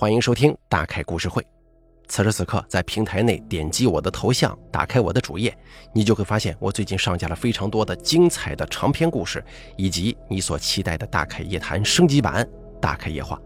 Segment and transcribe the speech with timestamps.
[0.00, 1.46] 欢迎收听大凯故事会。
[2.08, 5.54] 此时此刻，在平台内点击我的头像，打开我的主页，
[5.92, 9.44] 你就会发现我最近上架了非常多的精彩的长篇故事，
[9.76, 12.42] 以及你所期待的大凯夜谈升级版
[12.80, 13.36] 《大凯夜话》。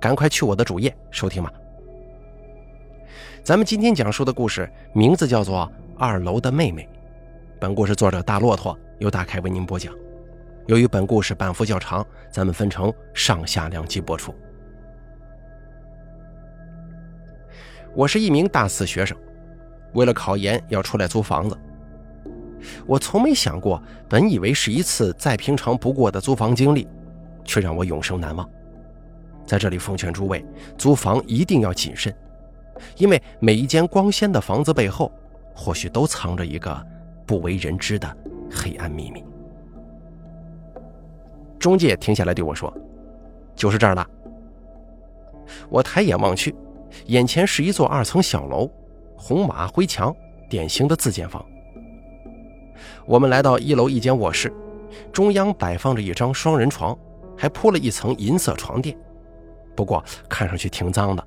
[0.00, 1.52] 赶快去我的主页收听吧。
[3.44, 6.82] 咱们今天讲述的故事名字叫做《二楼的妹妹》。
[7.60, 9.94] 本故事作者大骆驼由大凯为您播讲。
[10.66, 14.34] 由于本故事版幅较长，咱们分成上下两集播出。
[17.94, 19.16] 我是一名大四学生，
[19.92, 21.58] 为了考研要出来租房子。
[22.86, 26.88] 我从没想过，本以为是一次再平常不过的租房经历，
[27.44, 28.48] 却让我永生难忘。
[29.44, 30.42] 在这里奉劝诸位，
[30.78, 32.14] 租房一定要谨慎，
[32.96, 35.12] 因为每一间光鲜的房子背后，
[35.54, 36.86] 或许都藏着一个
[37.26, 38.16] 不为人知的
[38.50, 39.22] 黑暗秘密。
[41.58, 42.72] 中介停下来对我说
[43.54, 44.08] ：“就是这儿了。”
[45.68, 46.54] 我抬眼望去。
[47.06, 48.70] 眼前是一座二层小楼，
[49.16, 50.14] 红瓦灰墙，
[50.48, 51.44] 典型的自建房。
[53.06, 54.52] 我们来到一楼一间卧室，
[55.12, 56.96] 中央摆放着一张双人床，
[57.36, 58.96] 还铺了一层银色床垫，
[59.74, 61.26] 不过看上去挺脏的，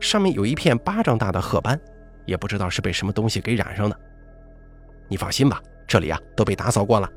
[0.00, 1.78] 上面有一片巴掌大的褐斑，
[2.26, 3.98] 也不知道是被什么东西给染上的。
[5.08, 7.10] 你放心吧，这里啊都被打扫过了。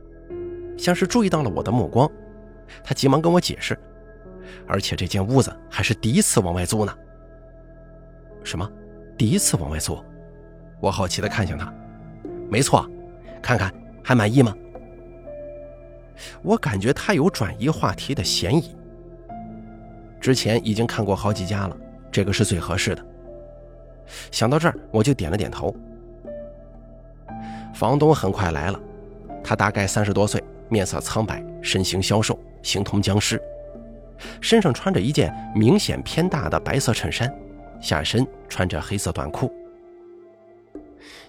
[0.77, 2.09] 像是注意到了我的目光，
[2.83, 3.77] 他急忙跟我解释，
[4.65, 6.97] 而且这间屋子还是第一次往外租呢。
[8.43, 8.69] 什么？
[9.17, 9.97] 第一次往外租？
[10.79, 11.71] 我好奇的看向他。
[12.49, 12.89] 没错，
[13.41, 14.55] 看看还满意吗？
[16.41, 18.75] 我感觉他有转移话题的嫌疑。
[20.19, 21.77] 之前已经看过好几家了，
[22.11, 23.05] 这个是最合适的。
[24.31, 25.75] 想到这儿，我就点了点头。
[27.73, 28.79] 房东很快来了，
[29.43, 33.41] 他大概三十多岁，面色苍白，身形消瘦，形同僵尸，
[34.41, 37.33] 身上穿着一件明显偏大的白色衬衫。
[37.81, 39.51] 下身穿着黑色短裤，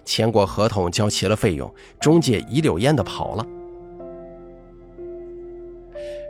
[0.05, 3.45] 签过合同，交齐了费用，中介一溜烟的跑了。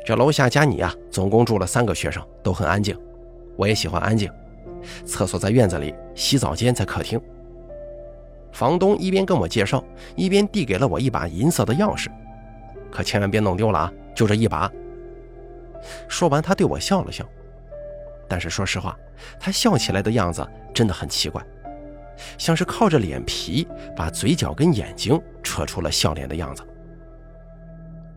[0.06, 2.98] 这楼下加你啊，总共住了三个学生，都很安静，
[3.56, 4.30] 我也喜欢安静。
[5.06, 7.20] 厕所在院子里，洗澡间在客厅。
[8.52, 9.84] 房东一边跟我介绍，
[10.16, 12.08] 一边递给了我一把银色的钥匙，
[12.92, 14.72] 可千万别弄丢了啊，就这一把。
[16.08, 17.26] 说完，他对我笑了笑。
[18.28, 18.98] 但是说实话，
[19.40, 21.44] 他笑起来的样子真的很奇怪，
[22.38, 26.64] 像是靠着脸皮把嘴角跟眼睛扯出了笑脸的样子。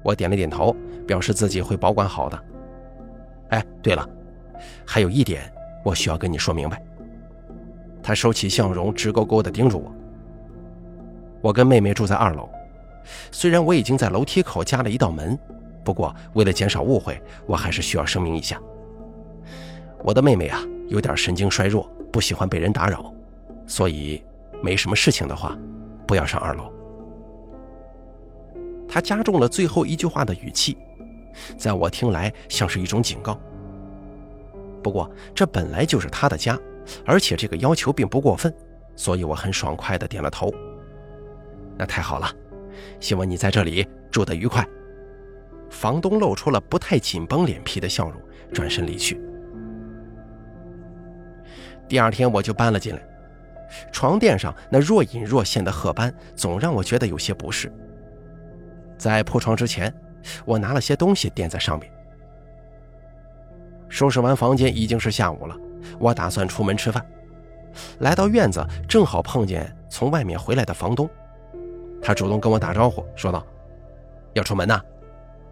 [0.02, 0.74] 我点了点头，
[1.06, 2.44] 表示自己会保管好的。
[3.50, 4.08] 哎，对了，
[4.86, 5.52] 还有一点
[5.84, 6.80] 我需要跟你说明白。
[8.02, 9.92] 他收起笑容，直勾勾地盯着我。
[11.42, 12.48] 我跟妹妹住在二楼，
[13.32, 15.36] 虽然我已经在楼梯口加了一道门，
[15.84, 18.60] 不过为了减少误会，我还是需要声明一下。
[20.06, 23.12] 我的妹妹啊，有点神经衰弱，不喜欢被人打扰，
[23.66, 24.22] 所以
[24.62, 25.58] 没什么事情的话，
[26.06, 26.72] 不要上二楼。
[28.86, 30.78] 他加重了最后一句话的语气，
[31.58, 33.36] 在我听来像是一种警告。
[34.80, 36.56] 不过这本来就是他的家，
[37.04, 38.54] 而且这个要求并不过分，
[38.94, 40.54] 所以我很爽快地点了头。
[41.76, 42.30] 那太好了，
[43.00, 44.64] 希望你在这里住得愉快。
[45.68, 48.22] 房东露出了不太紧绷脸皮的笑容，
[48.52, 49.20] 转身离去。
[51.88, 53.00] 第二天我就搬了进来，
[53.92, 57.72] 床垫上那若隐若现的褐斑总让我觉得有些不适。
[58.98, 59.92] 在铺床之前，
[60.44, 61.90] 我拿了些东西垫在上面。
[63.88, 65.56] 收拾完房间已经是下午了，
[65.98, 67.04] 我打算出门吃饭。
[68.00, 71.08] 来到院子，正好碰见从外面回来的房东，
[72.02, 73.46] 他主动跟我打招呼，说道
[74.34, 74.80] ：“要出门呐？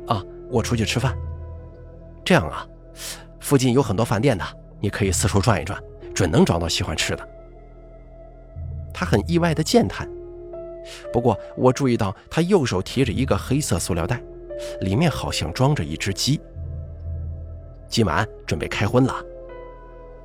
[0.08, 1.16] 啊，我出去吃饭。
[2.24, 2.66] 这样啊，
[3.38, 4.44] 附近有很多饭店的，
[4.80, 5.78] 你可以四处转一转。”
[6.14, 7.28] 准能找到喜欢吃的。
[8.92, 10.08] 他很意外的健谈，
[11.12, 14.22] 不过我注意到他右手提着一个黑色塑料袋，
[14.82, 16.40] 里面好像装着一只鸡。
[17.88, 19.14] 今晚准备开荤了。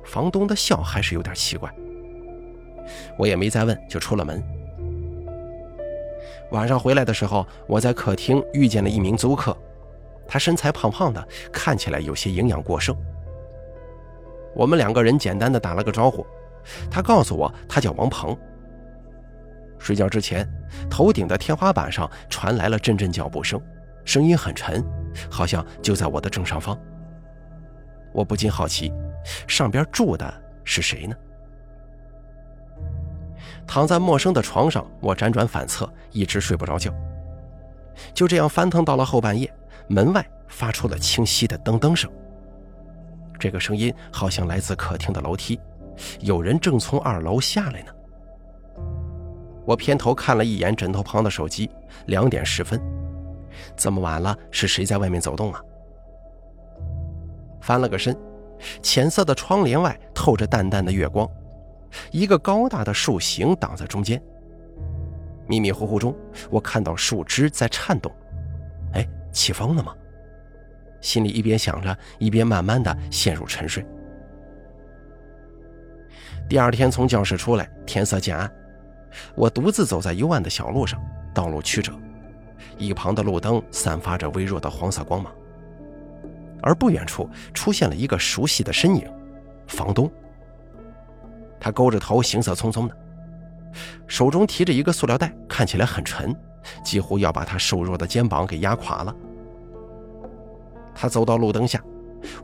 [0.04, 1.72] 房东的笑还是有点奇怪。
[3.18, 4.42] 我也没再问，就出了门。
[6.52, 9.56] 晚上回来的时候，我在客厅遇见了一名租客，
[10.26, 12.96] 他身材胖胖的，看起来有些营养过剩。
[14.54, 16.26] 我们两个人简单的打了个招呼，
[16.90, 18.36] 他告诉我他叫王鹏。
[19.78, 20.46] 睡觉之前，
[20.90, 23.60] 头顶的天花板上传来了阵阵脚步声，
[24.04, 24.84] 声音很沉，
[25.30, 26.78] 好像就在我的正上方。
[28.12, 28.92] 我不禁好奇，
[29.46, 31.16] 上边住的是谁呢？
[33.66, 36.92] 躺在陌生的床上，我辗转反侧，一直睡不着觉。
[38.12, 39.50] 就这样翻腾到了后半夜，
[39.86, 42.10] 门外发出了清晰的噔噔声。
[43.40, 45.58] 这个声音好像来自客厅的楼梯，
[46.20, 47.92] 有人正从二楼下来呢。
[49.64, 51.70] 我偏头看了一眼枕头旁的手机，
[52.06, 52.78] 两点十分，
[53.74, 55.64] 这么晚了，是谁在外面走动啊？
[57.62, 58.14] 翻了个身，
[58.82, 61.28] 浅色的窗帘外透着淡淡的月光，
[62.10, 64.20] 一个高大的树形挡在中间。
[65.46, 66.14] 迷迷糊糊中，
[66.50, 68.12] 我看到树枝在颤动，
[68.92, 69.94] 哎，起风了吗？
[71.00, 73.84] 心里一边想着，一边慢慢的陷入沉睡。
[76.48, 78.50] 第二天从教室出来，天色渐暗，
[79.34, 81.00] 我独自走在幽暗的小路上，
[81.32, 81.92] 道路曲折，
[82.76, 85.32] 一旁的路灯散发着微弱的黄色光芒。
[86.62, 89.10] 而不远处出现了一个熟悉的身影，
[89.66, 90.10] 房东。
[91.58, 92.96] 他勾着头，行色匆匆的，
[94.06, 96.34] 手中提着一个塑料袋，看起来很沉，
[96.84, 99.14] 几乎要把他瘦弱的肩膀给压垮了。
[101.00, 101.82] 他走到路灯下，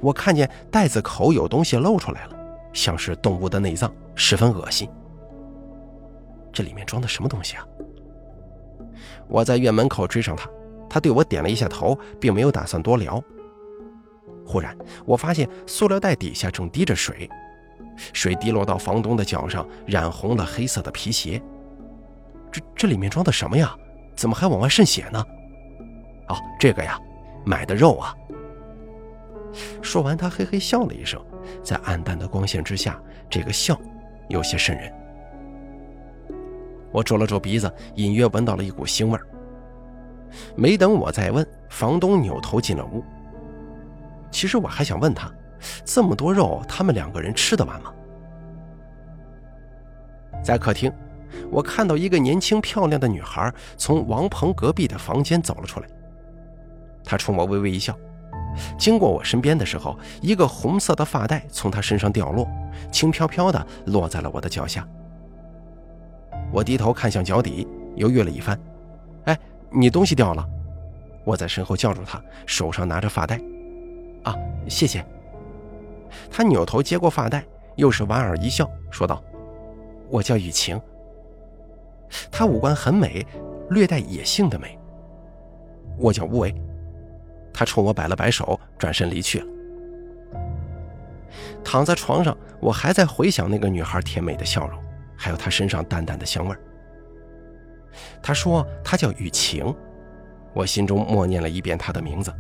[0.01, 2.31] 我看见袋子口有东西露出来了，
[2.73, 4.89] 像是动物的内脏，十分恶心。
[6.51, 7.67] 这里面装的什么东西啊？
[9.29, 10.49] 我在院门口追上他，
[10.89, 13.23] 他对我点了一下头，并没有打算多聊。
[14.47, 14.75] 忽然，
[15.05, 17.29] 我发现塑料袋底下正滴着水，
[18.15, 21.43] 水滴落到房东的脚上，染红了黑色的皮鞋。
[22.51, 23.77] 这这里面装的什么呀？
[24.15, 25.23] 怎么还往外渗血呢？
[26.29, 26.99] 哦，这个呀，
[27.45, 28.17] 买的肉啊。
[29.83, 31.21] 说完，他嘿嘿笑了一声，
[31.63, 33.01] 在暗淡的光线之下，
[33.31, 33.81] 这个笑
[34.29, 34.93] 有些瘆人。
[36.93, 39.27] 我皱了皱鼻子，隐约闻到了一股腥味儿
[40.55, 43.03] 没等我再问，房东扭头进了屋。
[44.31, 45.31] 其实我还想问他，
[45.85, 47.93] 这么多肉，他们两个人吃得完吗？
[50.43, 50.93] 在客厅，
[51.51, 55.87] 我看到一个年轻漂亮的女孩从王鹏隔壁的房间走了出来。
[57.03, 57.97] 她冲我微微一笑。
[58.79, 62.49] 经过我身边的时候，一个红色的发带从他身上掉落，
[62.91, 64.87] 轻飘飘的落在了我的脚下。
[66.53, 67.67] 我低头看向脚底，
[67.97, 68.59] 犹豫了一番，
[69.25, 69.39] 哎，
[69.71, 70.47] 你东西掉了！
[71.25, 73.41] 我在身后叫住他，手上拿着发带。
[74.23, 74.37] 啊，
[74.69, 75.05] 谢谢。
[76.31, 77.45] 他扭头接过发带，
[77.75, 79.23] 又是莞尔一笑，说道
[80.09, 80.81] ：“我叫雨晴。”
[82.31, 83.27] 她五官很美，
[83.71, 84.79] 略带野性的美。
[85.99, 86.55] 我叫乌维。
[87.57, 89.47] 他冲我摆了摆手，转身离去了。
[91.65, 94.79] 躺在床上，我还在回想那个女孩甜美的笑容，
[95.17, 96.61] 还有她身上淡淡的香味儿。
[98.23, 99.75] 他说她叫雨晴，
[100.53, 102.31] 我心中默念了一遍她的名字，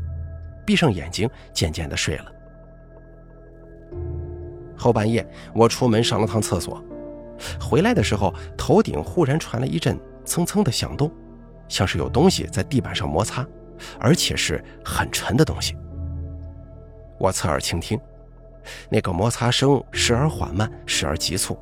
[0.67, 2.27] 闭上眼睛，渐渐的睡了。
[4.77, 6.85] 后半夜，我出门上了趟厕所，
[7.59, 11.11] 回来的时候，头顶忽然传来一阵蹭蹭的响动，
[11.69, 13.47] 像是有东西在地板上摩擦。
[13.99, 15.76] 而且是很沉的东西。
[17.19, 17.99] 我侧耳倾听，
[18.90, 21.58] 那个摩擦声时而缓慢，时而急促，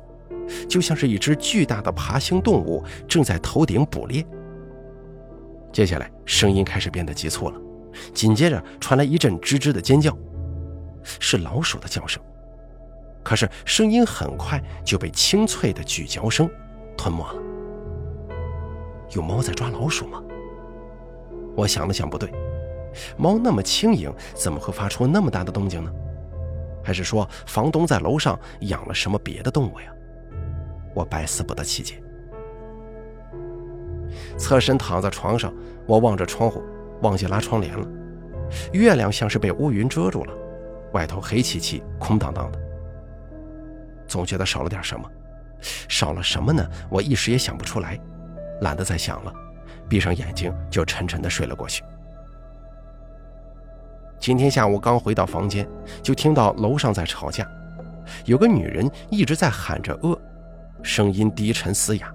[0.67, 4.25] 就像是一只巨大的爬行动物正在头顶捕猎。
[5.71, 7.59] 接下来，声音开始变得急促了，
[8.13, 10.17] 紧接着传来一阵吱吱的尖叫，
[11.03, 12.21] 是老鼠的叫声。
[13.23, 16.49] 可是声音很快就被清脆的咀嚼声
[16.95, 17.41] 吞没了。
[19.11, 20.21] 有猫在抓老鼠吗？
[21.55, 22.29] 我想了想，不对，
[23.17, 25.91] 猫那么轻盈，怎么会发出那么大的动静呢？
[26.83, 29.87] 还是说房东在楼上养了什么别的动物呀？
[30.93, 32.01] 我百思不得其解。
[34.37, 35.53] 侧身躺在床上，
[35.87, 36.61] 我望着窗户，
[37.01, 37.87] 忘记拉窗帘了。
[38.71, 40.33] 月亮像是被乌云遮住了，
[40.93, 42.59] 外头黑漆漆、空荡荡的，
[44.07, 45.09] 总觉得少了点什么。
[45.89, 46.63] 少了什么呢？
[46.89, 47.99] 我一时也想不出来，
[48.61, 49.33] 懒得再想了。
[49.87, 51.83] 闭上眼睛，就沉沉的睡了过去。
[54.19, 55.67] 今天下午刚回到房间，
[56.01, 57.47] 就听到楼上在吵架，
[58.25, 60.19] 有个女人一直在喊着“饿”，
[60.81, 62.11] 声音低沉嘶哑，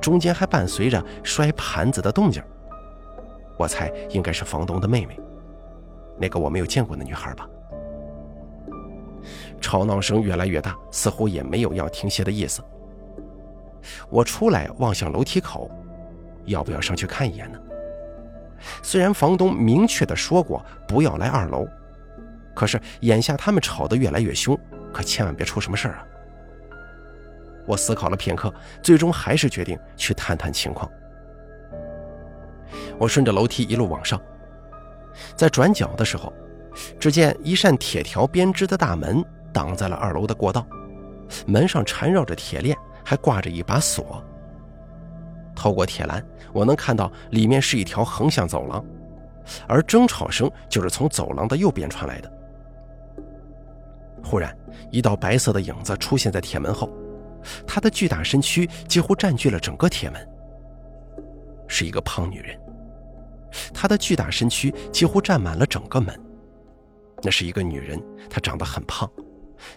[0.00, 2.42] 中间还伴随着摔盘子的动静。
[3.56, 5.18] 我猜应该是房东的妹妹，
[6.18, 7.48] 那个我没有见过的女孩吧。
[9.60, 12.62] 吵闹声越来越大，似乎也没有要停歇的意思。
[14.10, 15.70] 我出来望向楼梯口。
[16.46, 17.58] 要不要上去看一眼呢？
[18.82, 21.68] 虽然房东明确的说过不要来二楼，
[22.54, 24.58] 可是眼下他们吵得越来越凶，
[24.92, 26.06] 可千万别出什么事儿啊！
[27.66, 30.90] 我思考了片刻，最终还是决定去探探情况。
[32.98, 34.20] 我顺着楼梯一路往上，
[35.36, 36.32] 在转角的时候，
[36.98, 39.22] 只见一扇铁条编织的大门
[39.52, 40.66] 挡在了二楼的过道，
[41.46, 44.22] 门上缠绕着铁链，还挂着一把锁。
[45.54, 48.84] 透过铁栏，我能看到里面是一条横向走廊，
[49.68, 52.32] 而争吵声就是从走廊的右边传来的。
[54.22, 54.56] 忽然，
[54.90, 56.90] 一道白色的影子出现在铁门后，
[57.66, 60.28] 她的巨大身躯几乎占据了整个铁门。
[61.68, 62.58] 是一个胖女人，
[63.72, 66.18] 她的巨大身躯几乎占满了整个门。
[67.22, 69.10] 那是一个女人，她长得很胖，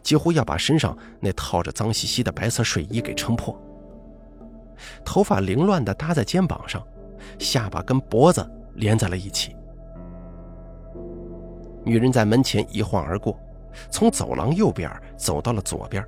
[0.01, 3.57] 几乎要把身上那套着脏兮兮的白色睡衣给撑破。
[5.03, 6.85] 头发凌乱地搭在肩膀上，
[7.39, 9.55] 下巴跟脖子连在了一起。
[11.83, 13.39] 女人在门前一晃而过。
[13.91, 16.03] 从走廊右边走到了左边，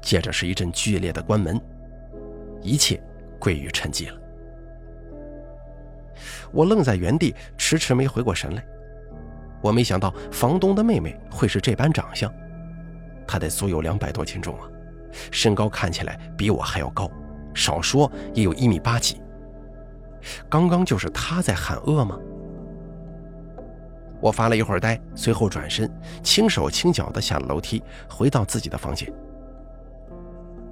[0.00, 1.60] 接着是一阵剧烈的关门，
[2.62, 3.02] 一切
[3.36, 4.20] 归于沉寂了。
[6.52, 8.64] 我愣在原地，迟迟没回过神来。
[9.60, 12.32] 我没想到房东的妹妹会是这般长相，
[13.26, 14.68] 她得足有两百多斤重啊，
[15.32, 17.10] 身高看起来比我还要高，
[17.54, 19.20] 少说也有一米八几。
[20.48, 22.18] 刚刚就是他在喊饿吗？
[24.20, 25.90] 我发了一会儿呆，随后转身，
[26.22, 29.12] 轻手轻脚地下了楼梯，回到自己的房间。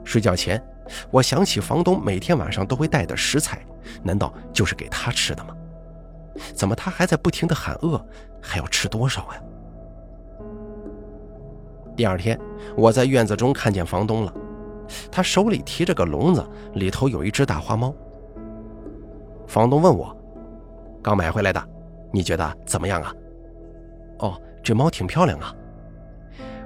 [0.05, 0.63] 睡觉前，
[1.11, 3.63] 我想起房东每天晚上都会带的食材，
[4.03, 5.55] 难道就是给他吃的吗？
[6.55, 8.03] 怎么他还在不停地喊饿？
[8.41, 9.43] 还要吃多少呀？
[11.95, 12.41] 第二天，
[12.75, 14.33] 我在院子中看见房东了，
[15.11, 16.45] 他手里提着个笼子，
[16.75, 17.95] 里头有一只大花猫。
[19.47, 20.17] 房东问我
[21.03, 21.63] ：“刚买回来的，
[22.11, 23.15] 你觉得怎么样啊？”
[24.21, 25.55] 哦，这猫挺漂亮啊！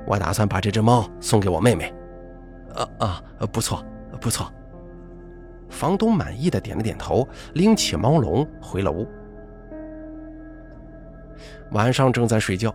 [0.07, 1.93] 我打算把这只猫送给我妹妹。
[2.75, 3.83] 啊啊，不错
[4.21, 4.53] 不错。
[5.69, 9.07] 房东满意的点了点头，拎起猫笼回了屋。
[11.73, 12.73] 晚上正在睡觉，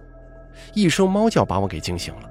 [0.74, 2.31] 一声猫叫把我给惊醒了，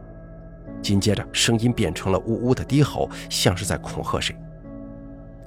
[0.83, 4.35] 紧接着声音变成了呜呜的低吼，像是在恐吓谁。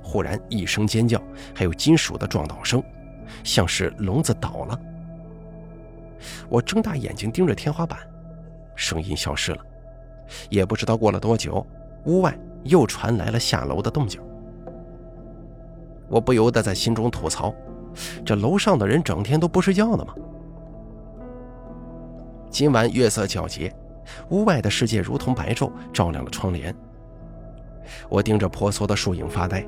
[0.02, 1.22] 忽然一声尖叫，
[1.56, 2.84] 还有金属的撞倒声，
[3.44, 4.80] 像是笼子倒了。
[6.50, 8.00] 我睁大眼睛盯着天花板，
[8.76, 9.60] 声音消失了。
[10.50, 11.66] 也不知道过了多久，
[12.06, 14.22] 屋外又传来了下楼的动静。
[16.08, 17.54] 我不由得在心中吐槽：
[18.26, 20.14] 这楼上的人整天都不睡觉呢吗？
[22.50, 23.74] 今晚月色皎洁，
[24.30, 26.76] 屋外的世界如同白昼，照亮了窗帘。
[28.10, 29.66] 我盯着婆娑的树影发呆，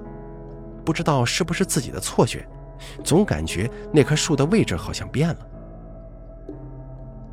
[0.84, 2.48] 不知道是不是自己的错觉，
[3.04, 5.38] 总感觉那棵树的位置好像变了。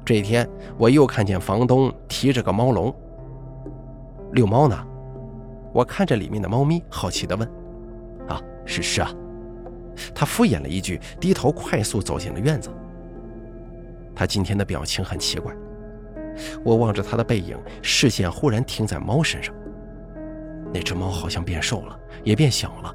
[0.05, 2.95] 这一天，我又看见房东提着个猫笼，
[4.33, 4.87] 遛猫呢。
[5.73, 7.49] 我看着里面的猫咪，好奇地问
[8.29, 9.11] ：“啊，是是啊。”
[10.15, 12.71] 他敷衍了一句，低头快速走进了院子。
[14.15, 15.55] 他今天的表情很奇怪。
[16.65, 19.55] 我望着他的背影，视线忽然停在猫身上。
[20.73, 22.95] 那只猫好像变瘦了，也变小了，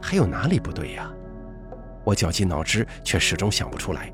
[0.00, 1.10] 还有哪里不对呀？
[2.04, 4.12] 我绞尽脑汁，却始终想不出来。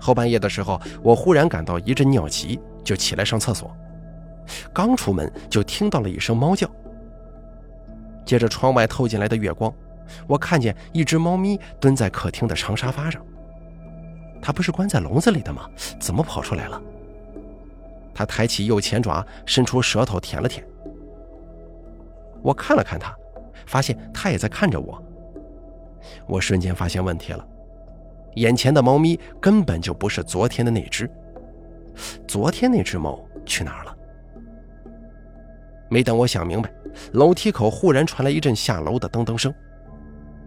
[0.00, 3.70] 后半夜的时候，我忽然感到一阵尿急，就起来上厕所。
[4.72, 6.68] 刚出门就听到了一声猫叫。
[8.24, 9.72] 接着窗外透进来的月光，
[10.26, 13.24] 我看见一只猫咪蹲在客厅的长沙发上。
[14.42, 15.70] 它不是关在笼子里的吗？
[16.00, 16.82] 怎么跑出来了？
[18.12, 20.66] 它抬起右前爪，伸出舌头舔了舔。
[22.42, 23.16] 我看了看它，
[23.66, 25.00] 发现它也在看着我。
[26.26, 27.46] 我瞬间发现问题了。
[28.34, 31.08] 眼前的猫咪根本就不是昨天的那只，
[32.26, 33.96] 昨天那只猫去哪儿了？
[35.88, 36.72] 没等我想明白，
[37.12, 39.54] 楼梯口忽然传来一阵下楼的噔噔声。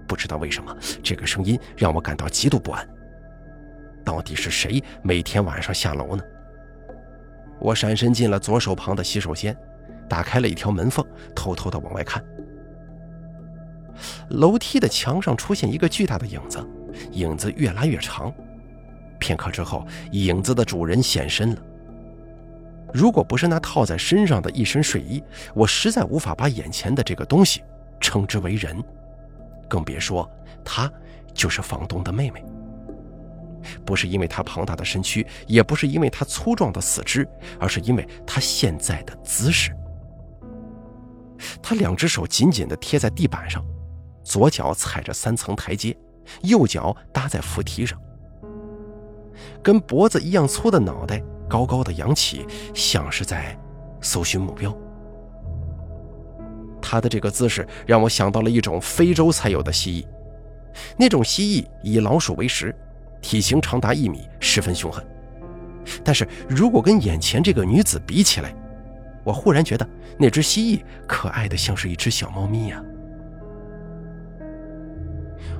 [0.07, 2.87] 不知道为什么，这个声音让我感到极度不安。
[4.05, 6.23] 到底是谁每天晚上下楼呢？
[7.59, 9.57] 我闪身进了左手旁的洗手间，
[10.07, 11.03] 打开了一条门缝，
[11.35, 12.23] 偷偷的往外看。
[14.29, 16.65] 楼梯的墙上出现一个巨大的影子。
[17.11, 18.33] 影子越拉越长，
[19.19, 21.61] 片刻之后，影子的主人现身了。
[22.93, 25.21] 如果不是那套在身上的一身睡衣，
[25.53, 27.61] 我实在无法把眼前的这个东西
[27.99, 28.81] 称之为人，
[29.67, 30.29] 更别说
[30.63, 30.89] 她
[31.33, 32.45] 就是房东的妹妹。
[33.85, 37.27] 不是因为她庞大的身躯，也不是因为她粗壮的四肢，
[37.59, 39.75] 而是因为她现在的姿势。
[41.61, 43.63] 他两只手紧紧地贴在地板上，
[44.23, 45.95] 左脚踩着三层台阶。
[46.41, 48.01] 右脚搭在扶梯上，
[49.61, 53.55] 跟脖子一样粗的脑袋高高的扬起，像是在
[54.01, 54.75] 搜寻目标。
[56.81, 60.07] 他的这个姿势让我想到了一种非洲才有的蜥蜴，
[60.97, 62.75] 那种蜥蜴以老鼠为食，
[63.21, 65.05] 体型长达一米，十分凶狠。
[66.03, 68.53] 但是如果跟眼前这个女子比起来，
[69.23, 72.83] 我忽然觉得那只蜥蜴可爱的像是一只小猫咪呀。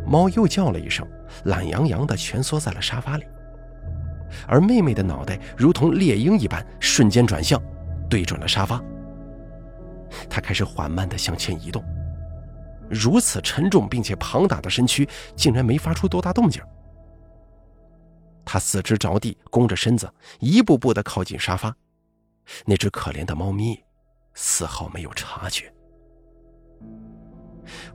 [0.08, 1.08] 猫又叫了一声，
[1.46, 3.24] 懒洋洋地蜷缩在了沙发里。
[4.48, 7.62] 而妹妹的脑袋如同猎鹰一般，瞬间转向，
[8.10, 8.82] 对准了沙发。
[10.30, 11.84] 她开始缓慢地向前移动，
[12.90, 16.62] 如此沉重并且庞大的身躯竟然没发出多大动静。
[18.46, 20.10] 他四肢着地，弓着身子，
[20.40, 21.76] 一步步地靠近沙发。
[22.66, 23.84] 那只可怜的猫咪
[24.36, 25.74] 丝毫没有察觉。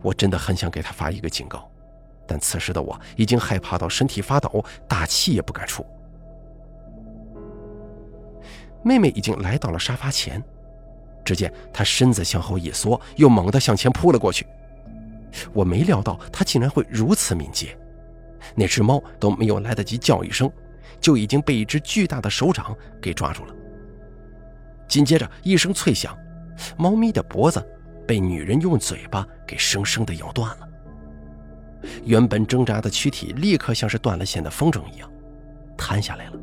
[0.02, 1.70] 我真的很想给他发一个警告，
[2.26, 5.86] 但此时的我已经害怕到身体发抖，大气也不敢出。
[8.82, 10.42] 妹妹已经来到了沙发前，
[11.24, 14.46] 只见她身子向后一缩，又猛地向前扑了过去。
[15.52, 17.78] 我没料到她竟然会如此敏捷，
[18.54, 20.50] 那只猫都没有来得及叫一声，
[21.00, 23.54] 就已经被一只巨大的手掌给抓住了。
[24.88, 26.16] 紧接着一声脆响，
[26.76, 27.64] 猫咪的脖子
[28.06, 30.68] 被女人用嘴巴给生生的咬断了。
[32.04, 35.10] 原本挣扎的躯体立刻像是断了线的风筝一样，
[35.76, 36.38] 瘫下来了。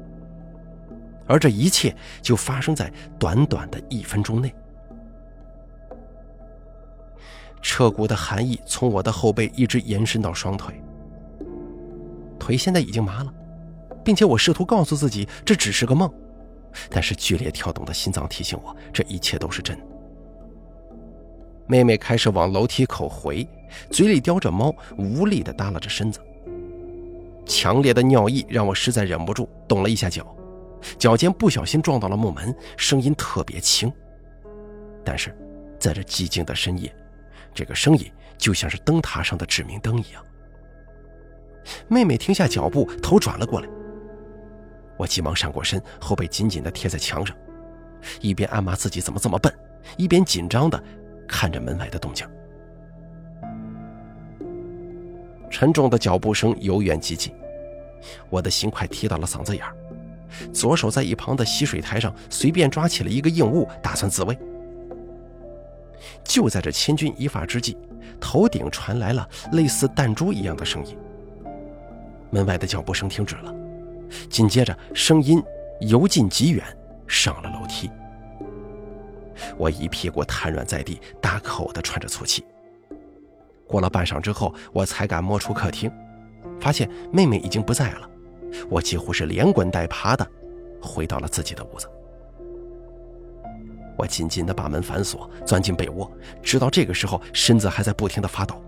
[1.27, 4.55] 而这一切就发生在短短的一分钟内。
[7.61, 10.81] 彻骨的寒意从我的后背一直延伸到双腿，
[12.47, 13.33] 腿现在已经麻了，
[14.05, 16.09] 并且我试图告诉自己这只是个梦。
[16.89, 19.85] 但是剧烈跳动的心脏提醒我，这一切都是真的。
[21.67, 23.45] 妹妹开始往楼梯口回，
[23.91, 26.21] 嘴里叼着猫，无力地耷拉着身子。
[27.45, 30.25] 强烈的尿意让我实在忍不住动了一下脚，
[30.97, 33.91] 脚尖不小心撞到了木门，声音特别轻。
[35.03, 35.35] 但是，
[35.77, 36.95] 在这寂静的深夜，
[37.53, 40.23] 这个声音就像是灯塔上的指明灯一样。
[41.87, 43.67] 妹妹停下脚步，头转了过来。
[44.97, 47.35] 我急忙闪过身，后背紧紧地贴在墙上，
[48.19, 49.53] 一边暗骂自己怎么这么笨，
[49.95, 50.83] 一边紧张地
[51.27, 52.27] 看着门外的动静。
[55.49, 57.33] 沉重的脚步声由远及近，
[58.29, 59.75] 我的心快提到了嗓子眼儿，
[60.51, 64.37] 左手在一旁的洗水台上随便抓起了一个硬物，打算自卫。
[66.23, 67.77] 就在这千钧一发之际，
[68.19, 70.97] 头顶传来了类似弹珠一样的声音，
[72.29, 73.53] 门外的脚步声停止了。
[74.29, 75.43] 紧接着，声音
[75.81, 76.63] 由近及远，
[77.07, 77.89] 上了楼梯。
[79.57, 82.43] 我一屁股瘫软在地，大口的喘着粗气。
[83.67, 85.91] 过了半晌之后，我才敢摸出客厅，
[86.59, 88.09] 发现妹妹已经不在了。
[88.69, 90.25] 我几乎是连滚带爬的
[90.81, 91.87] 回到了自己的屋子。
[93.97, 96.09] 我紧紧的把门反锁，钻进被窝，
[96.41, 98.63] 直到这个时候，身子还在不停的发抖，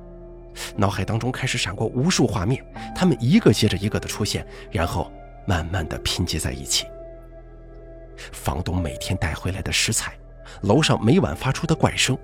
[0.76, 2.64] 脑海当中开始闪过无数画面，
[2.96, 5.12] 他们一个接着一个的出现，然后。
[5.48, 6.86] 慢慢的拼接在一起。
[8.32, 10.14] 房东每天带回来的食材，
[10.62, 12.16] 楼上每晚发出的怪声，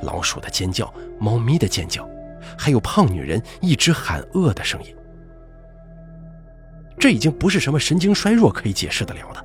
[0.00, 0.90] 老鼠的尖叫，
[1.20, 2.08] 猫咪的尖叫，
[2.56, 4.96] 还有胖女人一直喊饿的声音。
[6.98, 9.44] 这已经不是什么神经衰弱可以解释得了的，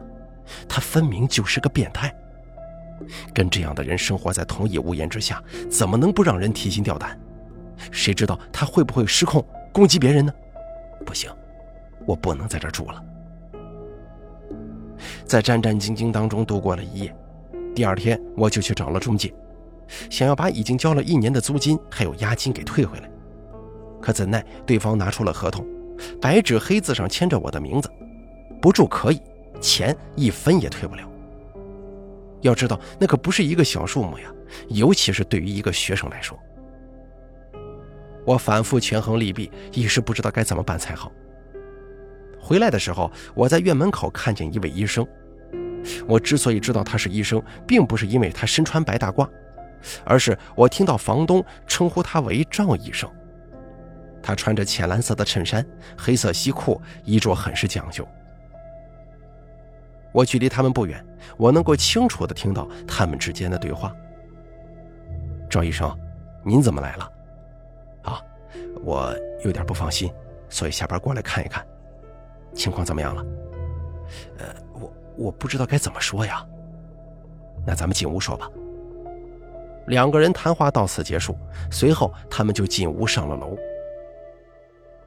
[0.69, 2.15] 他分明就是个变态。
[3.33, 7.19] 跟这样的人生活在同一屋檐之下，怎么能不让人提心吊胆？
[7.91, 10.33] 谁知道他会不会失控攻击别人呢？
[11.05, 11.29] 不行，
[12.05, 13.03] 我不能在这住了。
[15.25, 17.15] 在战战兢兢当中度过了一夜，
[17.75, 19.33] 第二天我就去找了中介，
[20.09, 23.09] 想要把已经交了一年的租金还有押金给退回来。
[24.01, 25.65] 可怎奈对方拿出了合同，
[26.21, 27.89] 白纸黑字上签着我的名字，
[28.61, 29.21] 不住可以，
[29.61, 31.07] 钱一分也退不了。
[32.41, 34.31] 要知道那可不是一个小数目呀，
[34.69, 36.37] 尤其是对于一个学生来说。
[38.27, 41.09] 我反复权衡利弊，一时不知道该怎么办才好。
[42.37, 45.07] 回来的时候，我在院门口看见一位医生。
[46.05, 49.25] 我之所以知道他是医生，并不是因为他身穿白大褂，
[50.03, 53.09] 而是我听到房东称呼他为赵医生。
[54.21, 55.65] 他穿着浅蓝色的衬衫，
[55.97, 58.05] 黑色西裤，衣着很是讲究。
[60.11, 61.01] 我距离他们不远，
[61.37, 63.95] 我能够清楚地听到他们之间的对话。
[65.49, 65.97] 赵医生，
[66.43, 67.09] 您怎么来了？
[68.83, 69.13] 我
[69.43, 70.11] 有点不放心，
[70.49, 71.65] 所以下班过来看一看。
[72.53, 73.25] 情况怎么样了？
[74.39, 76.45] 呃，我我不知道该怎么说呀。
[77.65, 78.49] 那咱们进屋说吧。
[79.87, 81.37] 两个人谈话到此结束，
[81.71, 83.57] 随后他们就进屋上了楼。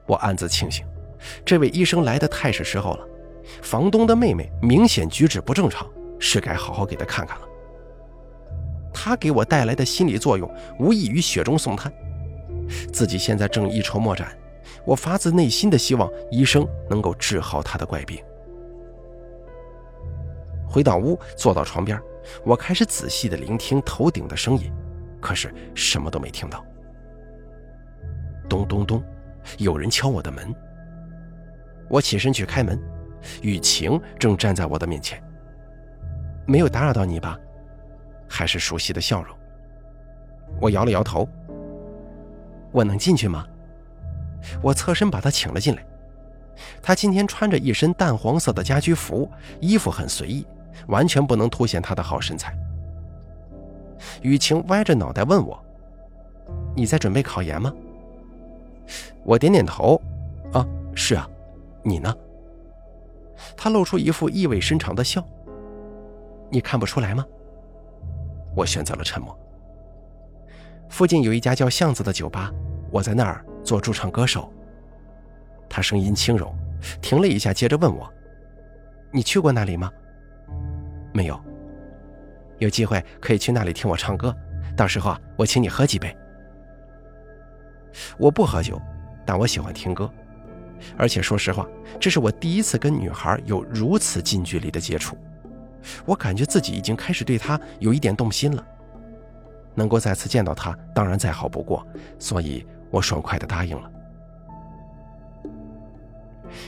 [0.05, 0.85] 我暗自庆幸，
[1.45, 3.07] 这位医生来的太是时候了。
[3.61, 5.87] 房东的妹妹明显举止不正常，
[6.19, 7.47] 是该好好给她看看了。
[8.93, 11.91] 他给我带来的心理作用，无异于雪中送炭。
[12.91, 14.35] 自己现在正一筹莫展。
[14.85, 18.23] 我发自内心的希望医生能够治好他的怪病。
[20.67, 21.99] 回到屋，坐到床边，
[22.45, 24.71] 我开始仔细的聆听头顶的声音，
[25.19, 26.63] 可是什么都没听到。
[28.49, 29.03] 咚咚咚，
[29.57, 30.53] 有人敲我的门。
[31.89, 32.79] 我起身去开门，
[33.41, 35.21] 雨晴正站在我的面前。
[36.47, 37.37] 没有打扰到你吧？
[38.27, 39.35] 还是熟悉的笑容。
[40.59, 41.27] 我摇了摇头。
[42.71, 43.45] 我能进去吗？
[44.61, 45.85] 我侧身把她请了进来。
[46.81, 49.29] 她今天穿着一身淡黄色的家居服，
[49.59, 50.45] 衣服很随意，
[50.87, 52.57] 完全不能凸显她的好身材。
[54.21, 55.63] 雨晴歪着脑袋问我
[56.75, 57.71] ：“你在准备考研吗？”
[59.23, 60.01] 我点点头。
[60.53, 61.29] 啊，是啊，
[61.83, 62.13] 你呢？
[63.55, 65.23] 她露出一副意味深长的笑。
[66.49, 67.25] 你看不出来吗？
[68.55, 69.37] 我选择了沉默。
[70.91, 72.51] 附近有一家叫巷子的酒吧，
[72.91, 74.51] 我在那儿做驻唱歌手。
[75.69, 76.53] 他声音轻柔，
[77.01, 78.11] 停了一下，接着问我
[79.09, 79.89] ：“你去过那里吗
[81.13, 81.41] ？”“没有。
[82.59, 84.35] ”“有机会可以去那里听我唱歌，
[84.75, 86.13] 到时候啊，我请你喝几杯。”
[88.19, 88.79] 我不喝酒，
[89.25, 90.11] 但我喜欢听歌，
[90.97, 91.65] 而且说实话，
[92.01, 95.17] 这是我第一次跟女孩有如此近距离的接触。
[96.05, 98.67] 我感觉自己已经开始对她有一点动心了。
[99.75, 101.85] 能够再次见到他，当然再好不过，
[102.19, 103.91] 所以我爽快地答应了。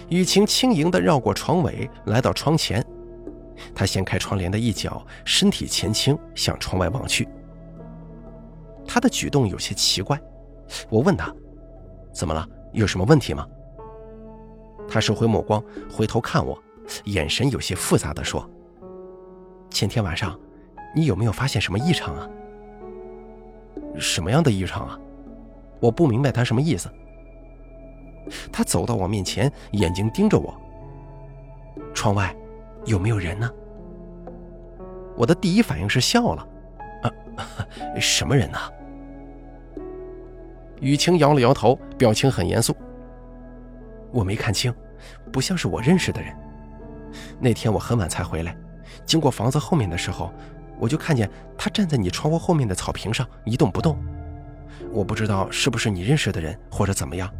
[0.09, 2.83] 雨晴轻盈地绕过床尾，来到窗前，
[3.75, 7.27] 她掀开窗帘的一角，身体前倾，向窗外望去。
[8.87, 10.19] 她的举动有些奇怪，
[10.89, 11.33] 我问她
[12.13, 12.47] ：“怎么了？
[12.71, 13.47] 有什么问题吗？”
[14.87, 16.57] 她收回目光，回头看我，
[17.05, 18.49] 眼神有些复杂地说。
[19.69, 20.39] 前天晚上，
[20.95, 22.29] 你有没有发现什么异常啊？
[23.97, 24.99] 什么样的异常啊？
[25.79, 26.89] 我不明白他什么意思。
[28.51, 30.53] 他走到我面前，眼睛盯着我。
[31.93, 32.35] 窗外
[32.85, 33.49] 有没有人呢？
[35.15, 36.47] 我的第一反应是笑了。
[37.03, 37.11] 啊，
[37.99, 38.57] 什么人呢？
[40.79, 42.75] 雨晴摇了摇头，表情很严肃。
[44.11, 44.73] 我没看清，
[45.31, 46.33] 不像是我认识的人。
[47.39, 48.55] 那天我很晚才回来。
[49.05, 50.31] 经过房子后面的时候，
[50.79, 53.97] 我就看见他站在你窗户后面的草坪上一动不动。
[54.91, 57.31] 我不知道是不是你认识的人或者怎么样，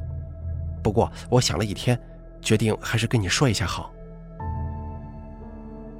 [0.82, 2.00] 不过我想了一天，
[2.41, 3.91] 决定还是跟你说一下好。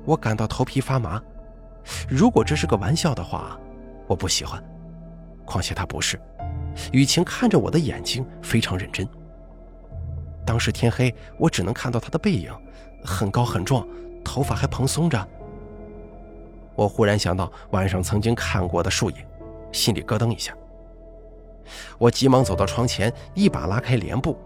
[0.06, 1.22] 我感到头皮发麻，
[2.10, 3.58] 如果这是个玩笑的话，
[4.08, 4.63] 我不喜欢。
[5.46, 6.19] 况且他不是。
[6.91, 9.08] 雨晴看着我的眼睛非常认真。
[10.46, 12.52] 当时天黑，我只能看到他的背影，
[13.04, 13.88] 很高很壮，
[14.24, 15.28] 头发还蓬松着。
[16.76, 19.18] 我忽然想到晚上曾经看过的树影，
[19.72, 20.56] 心里咯噔一下。
[21.98, 24.38] 我急忙走到窗前，一把拉开帘布，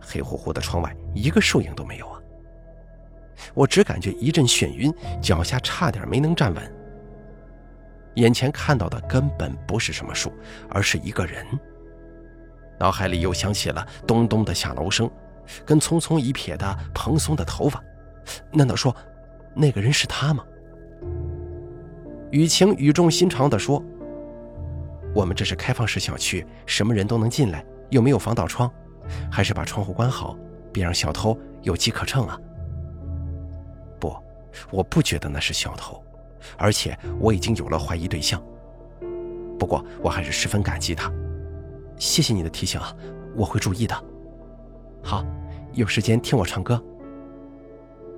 [0.00, 2.20] 黑乎乎的窗外一个树影都没有啊！
[3.54, 6.72] 我只感觉一阵眩晕，脚下差点没能站稳。
[8.14, 10.32] 眼前看到的根本不是什么树，
[10.70, 11.46] 而是一个人。
[12.78, 15.10] 脑海里又响起了咚咚的下楼声，
[15.64, 17.82] 跟匆匆一瞥的蓬松的头发。
[18.50, 18.94] 难道说，
[19.54, 20.44] 那个人是他吗？
[22.36, 23.82] 雨晴语重心长地说
[25.16, 28.70] ：“我们这是开放式小区，什么人都能进来，又没有防盗窗，
[29.32, 30.36] 还是把窗户关好，
[30.70, 32.38] 别让小偷有机可乘啊！”
[33.98, 34.14] 不，
[34.70, 35.98] 我不觉得那是小偷，
[36.58, 38.38] 而且我已经有了怀疑对象。
[39.58, 41.10] 不过我还是十分感激他，
[41.96, 42.94] 谢谢你的提醒啊，
[43.34, 43.96] 我会注意的。
[45.02, 45.24] 好，
[45.72, 46.78] 有时间听我唱歌。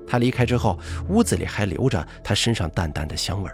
[0.09, 0.77] 他离开之后，
[1.09, 3.49] 屋子里还留着他身上淡淡的香味。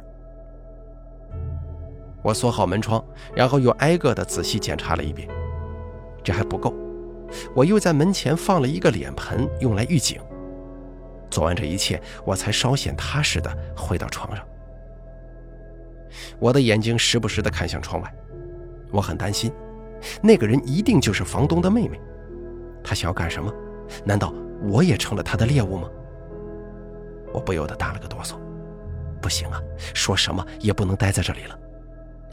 [2.24, 3.04] 我锁好门窗，
[3.36, 5.28] 然后又挨个的仔细检查了一遍。
[6.22, 6.74] 这还不够，
[7.54, 10.18] 我又在门前放了一个脸盆，用来预警。
[11.30, 14.42] 做完这一切，我才稍显踏实的回到床上。
[16.38, 18.14] 我的眼睛时不时的看向窗外，
[18.90, 19.52] 我很担心，
[20.22, 22.00] 那个人一定就是房东的妹妹。
[22.82, 23.52] 他想要干什么？
[24.02, 24.32] 难道
[24.62, 25.90] 我也成了他的猎物吗？
[27.34, 28.36] 我不由得打了个哆嗦。
[29.20, 29.60] 不行啊，
[29.92, 31.58] 说什么也不能待在这里了。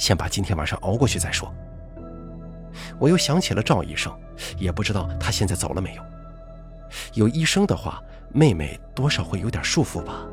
[0.02, 1.54] 先把今天晚上熬过去再说。
[2.98, 4.12] 我又想起了赵医生，
[4.58, 6.04] 也不知道他现在走了没有。
[7.14, 10.26] 有医生的话，妹妹多少会有点束缚吧。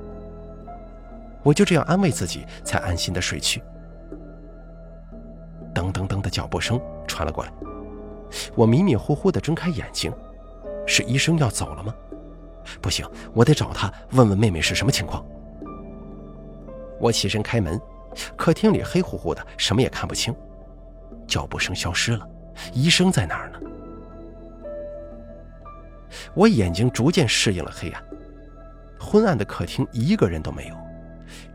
[1.42, 3.62] 我就这样安慰自己，才安心的睡去。
[5.74, 7.52] 噔噔噔的脚步声传了过来，
[8.54, 10.10] 我迷迷糊糊的睁开眼睛，
[10.86, 11.94] 是医生要走了吗？
[12.80, 15.22] 不行，我得找他问问妹妹是什么情况。
[16.98, 17.78] 我起身开门。
[18.36, 20.34] 客厅里黑乎乎的，什么也看不清。
[21.26, 22.28] 脚步声消失了，
[22.72, 23.60] 医生在哪儿呢？
[26.34, 28.02] 我眼睛逐渐适应了黑暗，
[28.98, 30.74] 昏暗的客厅一个人都没有，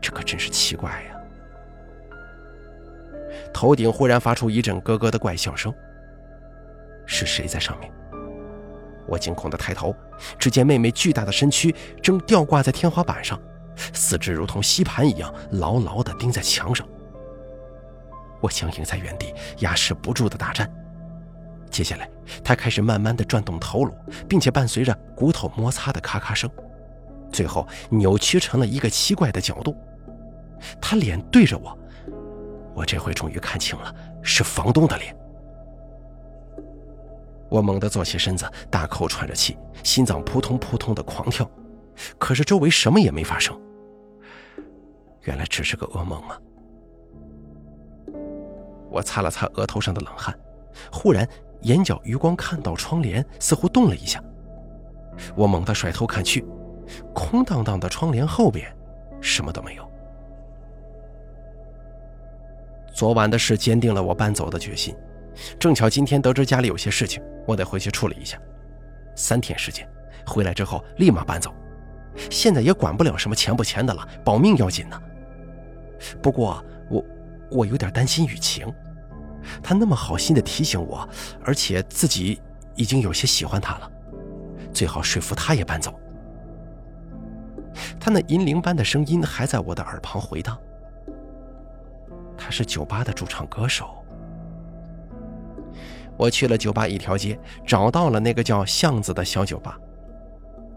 [0.00, 1.16] 这可真是奇怪呀！
[3.52, 5.74] 头顶忽然发出一阵咯咯的怪笑声，
[7.04, 7.90] 是谁在上面？
[9.06, 9.94] 我惊恐地抬头，
[10.38, 13.38] 只见妹妹巨大的身躯正吊挂在天花板上，
[13.92, 16.86] 四肢如同吸盘一样牢牢地钉在墙上。
[18.40, 20.70] 我僵硬在原地，压制不住的打颤。
[21.70, 22.08] 接下来，
[22.44, 23.92] 他开始慢慢地转动头颅，
[24.28, 26.48] 并且伴随着骨头摩擦的咔咔声，
[27.32, 29.76] 最后扭曲成了一个奇怪的角度。
[30.80, 31.76] 他脸对着我，
[32.74, 35.16] 我这回终于看清了，是房东的脸。
[37.48, 41.48] 我猛地坐起身子，大口喘着气，心脏扑通扑通的狂跳。
[42.18, 43.58] 可是周围什么也没发生，
[45.22, 46.40] 原来只是个噩梦啊！
[48.90, 50.38] 我擦了擦额头上的冷汗，
[50.92, 51.28] 忽然
[51.62, 54.22] 眼角余光看到窗帘似乎动了一下。
[55.36, 56.44] 我猛地甩头看去，
[57.12, 58.72] 空荡荡的窗帘后边
[59.20, 59.90] 什么都没有。
[62.92, 64.94] 昨晚的事坚定了我搬走的决心。
[65.58, 68.40] 正巧今天得知家里有些事情，我得回去处理一下。
[69.16, 69.88] 三天时间，
[70.24, 71.52] 回来之后立马搬走。
[72.30, 75.00] 现在也管不了什么钱不钱的了，保命要紧呢。
[76.22, 77.04] 不过我
[77.50, 78.72] 我有点担心雨晴，
[79.62, 81.08] 她那么好心的提醒我，
[81.44, 82.40] 而且自己
[82.74, 83.90] 已经有些喜欢她了，
[84.72, 85.98] 最好说服她也搬走。
[87.98, 90.56] 他那银铃般的声音还在我的耳旁回荡。
[92.36, 93.88] 他是酒吧的驻唱歌手。
[96.16, 99.78] 我去了酒吧一条街，找到了那个叫巷子的小酒吧。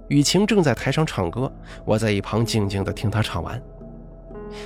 [0.10, 1.52] 雨晴正在台上唱歌，
[1.84, 3.62] 我在一旁静静地听她唱完。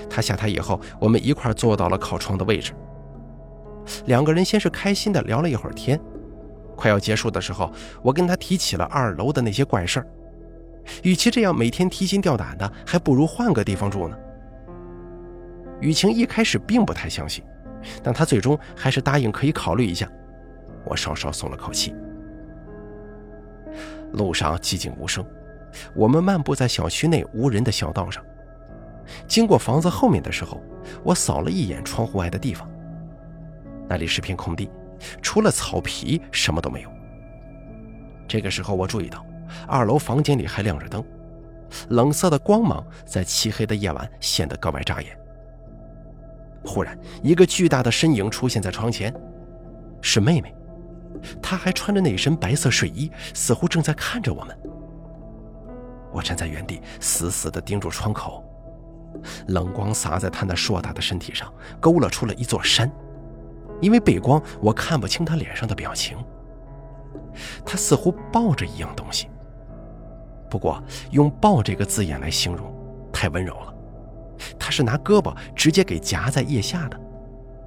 [0.09, 2.73] 她下台以后，我们一块坐到了靠窗的位置。
[4.05, 5.99] 两个人先是开心地聊了一会儿天，
[6.75, 7.71] 快要结束的时候，
[8.03, 10.07] 我跟她提起了二楼的那些怪事儿。
[11.03, 14.17] 与其这样每天提心吊胆的，还不如换个地方住呢。
[15.79, 17.43] 雨晴一开始并不太相信，
[18.03, 20.07] 但她最终还是答应可以考虑一下。
[20.85, 21.95] 我稍稍松了口气。
[24.13, 25.25] 路上寂静无声，
[25.95, 28.23] 我们漫步在小区内无人的小道上。
[29.27, 30.61] 经过房子后面的时候，
[31.03, 32.69] 我扫了一眼窗户外的地方，
[33.87, 34.69] 那里是片空地，
[35.21, 36.89] 除了草皮什么都没有。
[38.27, 39.25] 这个时候，我注意到
[39.67, 41.03] 二楼房间里还亮着灯，
[41.89, 45.17] 冷色的光芒在漆黑的夜晚显得格外扎眼。
[46.63, 49.13] 忽然，一个巨大的身影出现在窗前，
[50.01, 50.55] 是妹妹。
[51.41, 54.57] 他还穿着那身白色睡衣，似乎正在看着我们。
[56.11, 58.43] 我站在原地，死死地盯住窗口，
[59.47, 62.91] 冷光洒在他那硕大的身体上，勾勒出了一座山。
[63.79, 66.17] 因为背光，我看不清他脸上的表情。
[67.65, 69.27] 他似乎抱着一样东西，
[70.49, 72.71] 不过用“抱”这个字眼来形容，
[73.11, 73.73] 太温柔了。
[74.59, 76.99] 他是拿胳膊直接给夹在腋下的，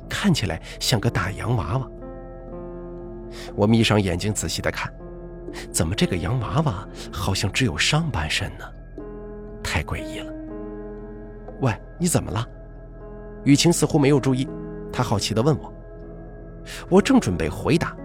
[0.09, 1.91] 看起来像个大洋娃娃。
[3.55, 4.93] 我眯上眼睛仔细的看，
[5.71, 8.65] 怎么这个洋娃娃好像只有上半身呢？
[9.63, 10.33] 太诡异了。
[11.61, 12.47] 喂，你怎么了？
[13.45, 14.49] 雨晴似乎没有注意，
[14.93, 15.73] 她好奇的问我。
[16.89, 17.97] 我正准备回答，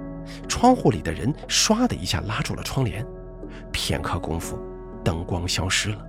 [0.48, 3.06] 窗户里的人唰的一下拉住了窗帘，
[3.72, 4.60] 片刻功夫，
[5.04, 6.06] 灯光消失了。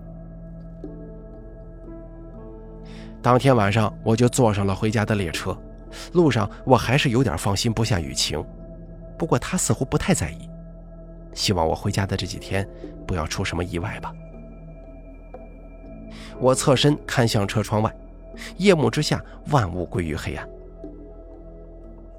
[3.23, 5.57] 当天晚上我就坐上了回家的列车，
[6.13, 8.45] 路上我还是有点放心不下雨晴。
[9.21, 10.49] 不过他似乎不太在意，
[11.35, 12.67] 希望我回家的这几天
[13.07, 14.11] 不要出什么意外吧。
[16.39, 17.95] 我侧身看向车窗外，
[18.57, 20.49] 夜幕之下，万物归于黑暗。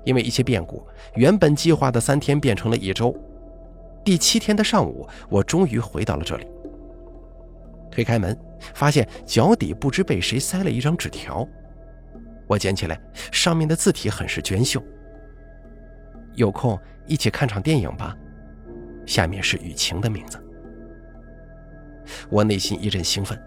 [0.04, 0.86] 因为一些变故，
[1.16, 3.16] 原本计划的三天变成了一周。
[4.06, 6.46] 第七天的上午，我终于回到了这里。
[7.90, 8.40] 推开门，
[8.76, 11.48] 发现脚底不知被谁塞了一张纸条。
[12.46, 14.80] 我捡起来，上面的字体很是娟秀。
[16.36, 18.15] 有空一起看场电影吧。
[19.06, 20.41] 下面是雨晴的名字。
[22.30, 23.41] 我内心一阵兴奋，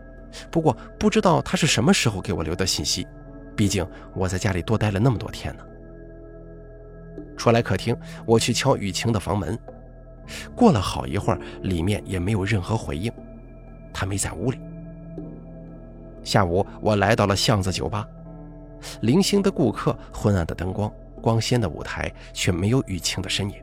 [0.51, 3.07] 不过不知道他是什么时候给我留的信息，
[3.57, 5.64] 毕竟我在家里多待了那么多天呢。
[7.37, 9.59] 出来客厅，我去敲雨晴的房门，
[10.55, 13.12] 过了好一会儿，里面也没有任何回应，
[13.92, 14.59] 他没在屋里。
[16.23, 18.09] 下午，我来到了巷子酒吧，
[19.03, 20.92] 零星的顾客，昏暗的灯光。
[21.25, 23.57] 光鲜的舞台却没有雨晴的身影，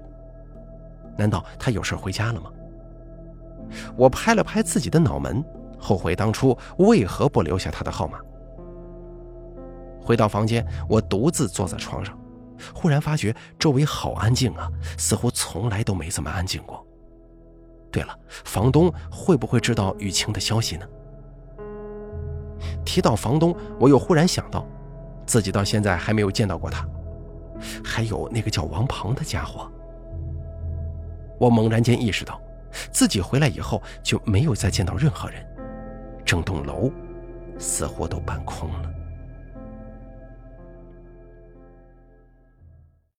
[1.15, 2.51] 难道他有事回家了吗？
[3.95, 5.45] 我拍了拍自己的脑门，
[5.77, 8.17] 后悔当初为何不留下他的号码。
[10.01, 12.17] 回到房间，我独自坐在床上，
[12.73, 16.83] 忽然发觉周围好安静啊，似乎从来都没这么安静过。
[17.91, 20.85] 对了，房东会不会知道雨晴的消息呢？
[22.83, 24.65] 提到房东，我又忽然想到，
[25.27, 26.83] 自己到现在还没有见到过他。
[27.83, 29.69] 还有那个叫王鹏的家伙，
[31.39, 32.39] 我猛然间意识到，
[32.91, 35.45] 自己回来以后就没有再见到任何人，
[36.25, 36.91] 整栋楼
[37.57, 39.00] 似乎都搬空了。